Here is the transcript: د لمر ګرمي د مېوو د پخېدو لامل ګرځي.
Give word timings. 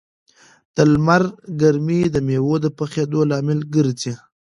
د 0.75 0.77
لمر 0.91 1.23
ګرمي 1.61 2.01
د 2.13 2.15
مېوو 2.27 2.55
د 2.63 2.65
پخېدو 2.77 3.19
لامل 3.31 3.59
ګرځي. 3.75 4.13